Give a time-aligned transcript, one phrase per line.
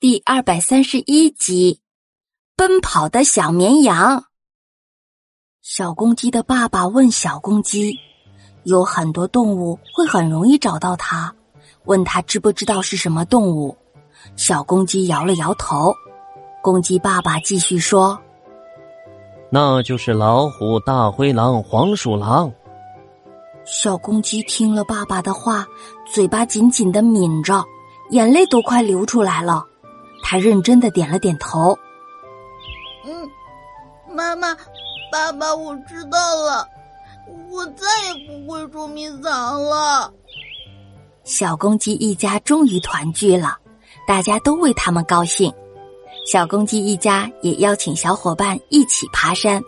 [0.00, 1.82] 第二百三十一集：
[2.56, 4.24] 奔跑的小绵羊。
[5.60, 7.98] 小公鸡的爸爸问小公鸡
[8.64, 11.34] ：“有很多动物会很容易找到它，
[11.84, 13.76] 问他知不知道是什么动物？”
[14.36, 15.94] 小公鸡摇了摇头。
[16.62, 18.18] 公鸡爸爸继续说
[19.52, 22.50] ：“那就是老虎、大灰狼、黄鼠狼。”
[23.66, 25.66] 小公鸡听了爸爸的话，
[26.10, 27.62] 嘴巴紧紧的抿着，
[28.12, 29.66] 眼泪都快流出来了。
[30.30, 31.76] 他认真的点了点头。
[33.04, 33.28] 嗯，
[34.14, 34.56] 妈妈、
[35.10, 36.64] 爸爸，我知道了，
[37.50, 40.12] 我再也不会捉迷藏了。
[41.24, 43.58] 小公鸡一家终于团聚了，
[44.06, 45.52] 大家都为他们高兴。
[46.24, 49.60] 小公鸡一家也邀请小伙伴一起爬山，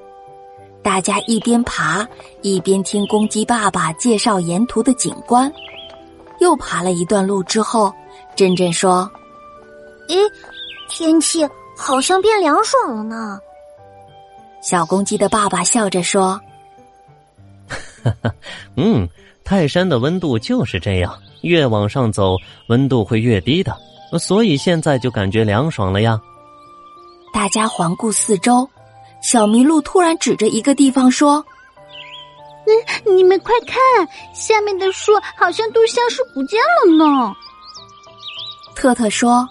[0.80, 2.06] 大家一边爬
[2.40, 5.52] 一边听公鸡爸爸介绍沿途的景观。
[6.38, 7.92] 又爬了一段路之后，
[8.36, 9.10] 珍珍说。
[10.12, 10.30] 咦，
[10.90, 13.38] 天气好像变凉爽了呢。
[14.60, 16.38] 小公鸡的爸爸笑着说
[18.76, 19.08] ：“嗯，
[19.42, 22.36] 泰山的温度就是这样，越往上走，
[22.68, 23.74] 温度会越低的，
[24.18, 26.20] 所以现在就感觉凉爽了呀。”
[27.32, 28.68] 大家环顾四周，
[29.22, 31.42] 小麋鹿突然指着一个地方说
[32.68, 33.78] ：“嗯，你们快看，
[34.34, 37.34] 下面的树好像都消失不见了呢。”
[38.76, 39.48] 特特说。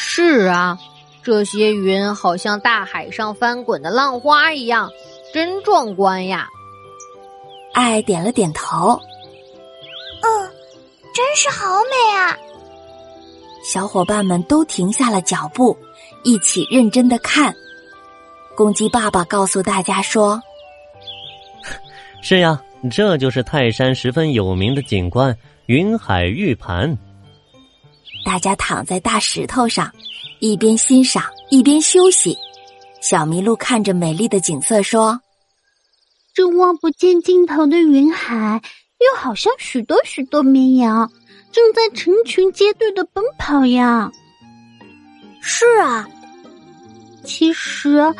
[0.00, 0.78] 是啊，
[1.24, 4.88] 这些云好像大海上翻滚的浪花一样，
[5.34, 6.48] 真壮观呀！
[7.74, 8.98] 爱点了点头。
[10.22, 10.50] 嗯，
[11.12, 12.38] 真是好美啊！
[13.64, 15.76] 小伙伴们都停下了脚步，
[16.22, 17.52] 一起认真的看。
[18.54, 20.40] 公鸡爸爸告诉大家说
[22.22, 26.96] ：“是呀，这就是泰山十分有名的景观——云海玉盘。”
[28.24, 29.90] 大家躺在大石头上，
[30.38, 32.36] 一边欣赏一边休息。
[33.00, 35.20] 小麋鹿看着美丽的景色说
[36.34, 38.60] ：“这望不见尽头的云海，
[38.98, 41.10] 又好像许多许多绵羊
[41.50, 44.10] 正在成群结队的奔跑呀。”
[45.40, 46.06] 是啊，
[47.24, 48.14] 其实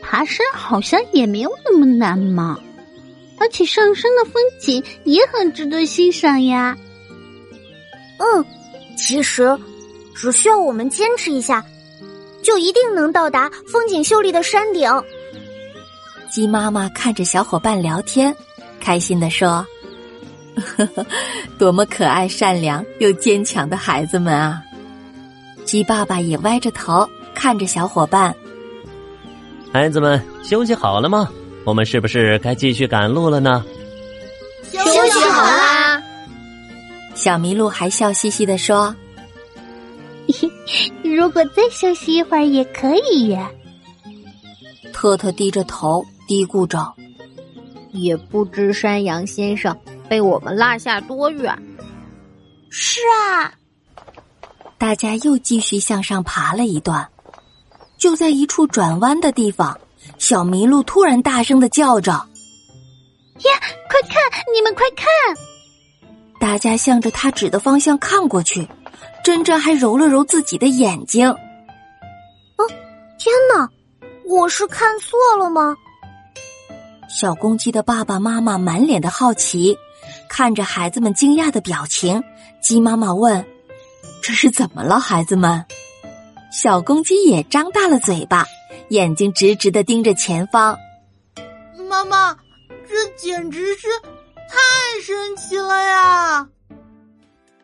[0.00, 2.60] 爬山好像也没有那么难嘛，
[3.38, 6.76] 而且上山的风景也很值得欣赏呀。
[8.18, 8.46] 嗯。
[9.00, 9.58] 其实，
[10.14, 11.64] 只需要我们坚持一下，
[12.42, 14.88] 就一定能到达风景秀丽的山顶。
[16.30, 18.34] 鸡妈妈看着小伙伴聊天，
[18.78, 19.66] 开心的说
[20.54, 21.04] ：“呵呵，
[21.58, 24.62] 多么可爱、善良又坚强的孩子们啊！”
[25.64, 28.34] 鸡爸爸也歪着头看着小伙伴
[29.72, 31.28] ：“孩子们，休息好了吗？
[31.64, 33.64] 我们是不是该继续赶路了呢？”
[37.20, 38.96] 小麋鹿还笑嘻嘻的说
[41.04, 43.36] ：“如果再休息一会儿也可以。”
[44.90, 46.90] 特特低着头嘀咕着
[47.92, 49.78] ：“也不知山羊先生
[50.08, 51.54] 被我们落下多远。”
[52.70, 53.52] 是啊，
[54.78, 57.06] 大家又继续向上爬了一段，
[57.98, 59.78] 就在一处转弯的地方，
[60.16, 62.12] 小麋鹿突然大声的叫着
[63.44, 63.50] ：“呀，
[63.90, 64.16] 快看！
[64.54, 65.06] 你们快看！”
[66.40, 68.66] 大家向着他指的方向看过去，
[69.22, 71.28] 珍珍还揉了揉自己的眼睛。
[71.28, 72.66] 哦，
[73.18, 73.68] 天哪！
[74.26, 75.76] 我是看错了吗？
[77.10, 79.76] 小公鸡的爸爸妈妈满脸的好奇，
[80.30, 82.22] 看着孩子们惊讶的表情，
[82.62, 83.44] 鸡妈妈问
[84.22, 85.66] ：“这是怎么了，孩子们？”
[86.50, 88.46] 小公鸡也张大了嘴巴，
[88.88, 90.78] 眼睛直直的盯着前方。
[91.88, 92.34] 妈妈，
[92.88, 93.88] 这简直是……
[94.50, 94.56] 太
[95.04, 96.46] 神奇了呀！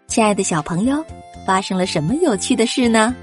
[0.07, 1.05] 亲爱的小朋友，
[1.45, 3.15] 发生了什么有趣的事呢？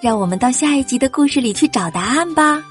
[0.00, 2.62] 让我们到下一集的故事里去找答案吧。